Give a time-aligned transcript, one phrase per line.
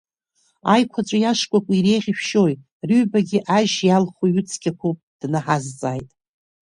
[0.73, 2.55] Аиқәаҵәеи ашкәакәеи иреиӷьышәшьои,
[2.87, 6.09] рыҩбагьы ажь иалху ҩыцқьақәоуп, днаҳазҵааит.